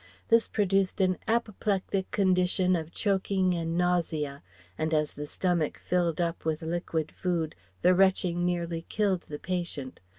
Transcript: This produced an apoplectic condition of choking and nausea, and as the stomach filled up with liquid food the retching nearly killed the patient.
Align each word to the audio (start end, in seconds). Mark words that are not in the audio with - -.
This 0.29 0.47
produced 0.47 0.99
an 0.99 1.19
apoplectic 1.27 2.09
condition 2.09 2.75
of 2.75 2.91
choking 2.91 3.53
and 3.53 3.77
nausea, 3.77 4.41
and 4.75 4.95
as 4.95 5.13
the 5.13 5.27
stomach 5.27 5.77
filled 5.77 6.19
up 6.19 6.43
with 6.43 6.63
liquid 6.63 7.11
food 7.11 7.53
the 7.83 7.93
retching 7.93 8.43
nearly 8.43 8.81
killed 8.89 9.21
the 9.29 9.37
patient. 9.37 9.99